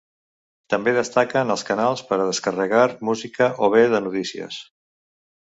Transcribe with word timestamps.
També 0.73 0.93
destaquen 0.95 1.53
els 1.55 1.63
canals 1.67 2.01
per 2.07 2.17
a 2.23 2.25
descarregar 2.31 2.87
música 3.11 3.51
o 3.69 3.71
bé 3.77 3.85
de 3.93 4.01
notícies. 4.09 4.61